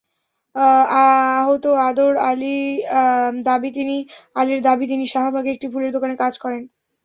[1.01, 4.85] আহত আদর আলীর দাবি,
[4.91, 6.61] তিনি শাহবাগে একটি ফুলের দোকানে কাজ করেন।